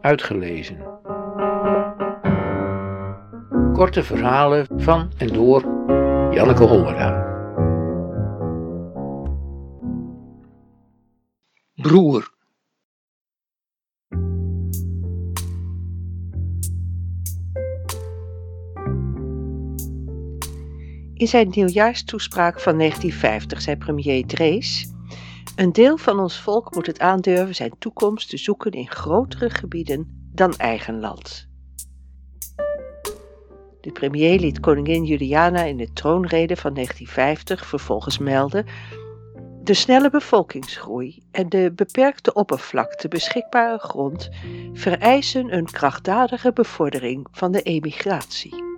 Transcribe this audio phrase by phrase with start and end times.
[0.00, 0.78] Uitgelezen.
[3.72, 5.60] Korte verhalen van en door
[6.34, 7.28] Janneke Hollera.
[11.74, 12.30] Broer.
[21.14, 24.90] In zijn nieuwjaarstoespraak van 1950 zei premier Drees:
[25.56, 30.30] Een deel van ons volk moet het aandurven zijn toekomst te zoeken in grotere gebieden
[30.32, 31.48] dan eigen land.
[33.80, 38.66] De premier liet koningin Juliana in de troonrede van 1950 vervolgens melden
[39.62, 44.28] de snelle bevolkingsgroei en de beperkte oppervlakte beschikbare grond
[44.72, 48.69] vereisen een krachtdadige bevordering van de emigratie.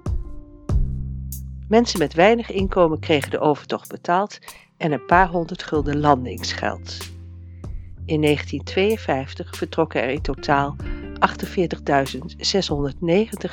[1.73, 4.39] Mensen met weinig inkomen kregen de overtocht betaald
[4.77, 6.99] en een paar honderd gulden landingsgeld.
[8.05, 10.85] In 1952 vertrokken er in totaal 48.690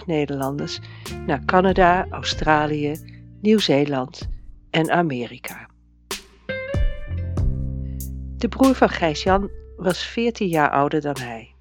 [0.06, 0.80] Nederlanders
[1.26, 2.96] naar Canada, Australië,
[3.42, 4.30] Nieuw-Zeeland
[4.70, 5.70] en Amerika.
[8.38, 11.56] De broer van Gijs-Jan was 14 jaar ouder dan hij.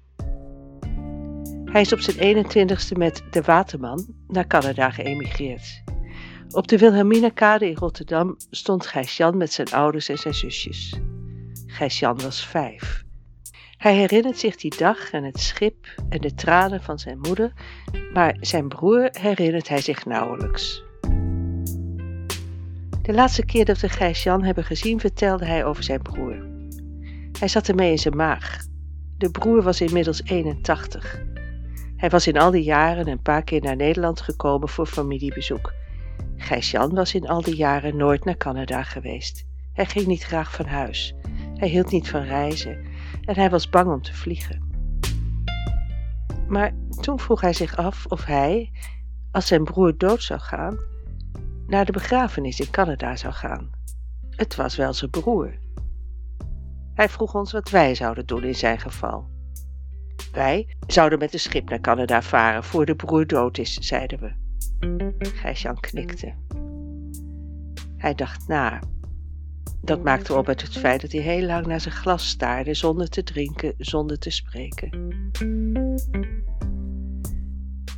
[1.65, 5.87] Hij is op zijn 21ste met de Waterman naar Canada geëmigreerd.
[6.51, 10.99] Op de Wilhelminakade in Rotterdam stond Gijs-Jan met zijn ouders en zijn zusjes.
[11.65, 13.03] Gijs-Jan was vijf.
[13.77, 17.53] Hij herinnert zich die dag en het schip en de tranen van zijn moeder,
[18.13, 20.83] maar zijn broer herinnert hij zich nauwelijks.
[23.01, 26.45] De laatste keer dat we Gijs-Jan hebben gezien vertelde hij over zijn broer.
[27.39, 28.57] Hij zat ermee in zijn maag.
[29.17, 31.21] De broer was inmiddels 81.
[31.95, 35.73] Hij was in al die jaren een paar keer naar Nederland gekomen voor familiebezoek.
[36.37, 39.45] Gijs-Jan was in al die jaren nooit naar Canada geweest.
[39.73, 41.15] Hij ging niet graag van huis.
[41.55, 42.85] Hij hield niet van reizen
[43.25, 44.67] en hij was bang om te vliegen.
[46.47, 48.71] Maar toen vroeg hij zich af of hij,
[49.31, 50.77] als zijn broer dood zou gaan,
[51.67, 53.69] naar de begrafenis in Canada zou gaan.
[54.29, 55.59] Het was wel zijn broer.
[56.93, 59.29] Hij vroeg ons wat wij zouden doen in zijn geval.
[60.31, 64.48] Wij zouden met een schip naar Canada varen voor de broer dood is, zeiden we.
[65.19, 66.33] Gijsjan knikte.
[67.97, 68.79] Hij dacht na.
[69.81, 73.09] Dat maakte op uit het feit dat hij heel lang naar zijn glas staarde, zonder
[73.09, 74.89] te drinken, zonder te spreken.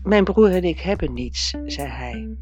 [0.03, 2.35] Mijn broer en ik hebben niets, zei hij.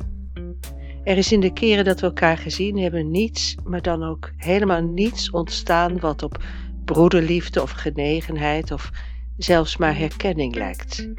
[1.04, 4.82] Er is in de keren dat we elkaar gezien hebben niets, maar dan ook helemaal
[4.82, 6.44] niets ontstaan wat op
[6.86, 8.92] broederliefde of genegenheid of
[9.38, 11.10] zelfs maar herkenning lijkt.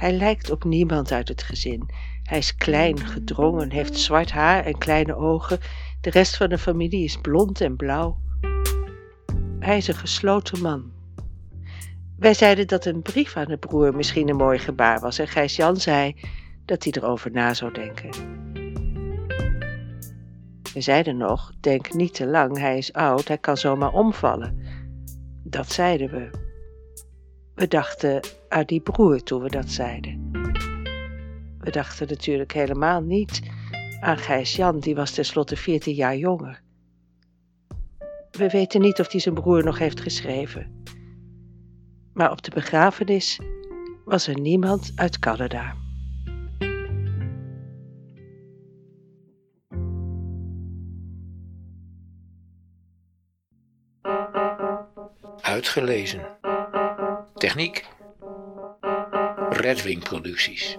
[0.00, 1.90] Hij lijkt op niemand uit het gezin.
[2.22, 5.58] Hij is klein, gedrongen, heeft zwart haar en kleine ogen.
[6.00, 8.18] De rest van de familie is blond en blauw.
[9.58, 10.92] Hij is een gesloten man.
[12.18, 15.56] Wij zeiden dat een brief aan de broer misschien een mooi gebaar was en Gijs
[15.56, 16.16] Jan zei
[16.64, 18.10] dat hij erover na zou denken.
[20.72, 24.60] We zeiden nog, denk niet te lang, hij is oud, hij kan zomaar omvallen.
[25.42, 26.48] Dat zeiden we.
[27.60, 30.30] We dachten aan die broer toen we dat zeiden.
[31.58, 33.40] We dachten natuurlijk helemaal niet
[34.00, 36.60] aan Gijs Jan, die was tenslotte 14 jaar jonger.
[38.30, 40.84] We weten niet of hij zijn broer nog heeft geschreven.
[42.12, 43.40] Maar op de begrafenis
[44.04, 45.74] was er niemand uit Canada.
[55.40, 56.38] Uitgelezen.
[57.40, 57.86] Techniek.
[59.50, 60.76] Redwing Producties.